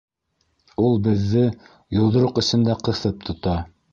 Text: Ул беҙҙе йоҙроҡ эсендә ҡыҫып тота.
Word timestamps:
Ул 0.85 0.95
беҙҙе 1.07 1.43
йоҙроҡ 1.99 2.43
эсендә 2.45 2.79
ҡыҫып 2.89 3.23
тота. 3.29 3.57